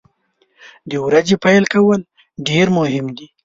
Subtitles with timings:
[0.89, 1.99] د ورځې پیل کول
[2.47, 3.27] ډیر مهم دي.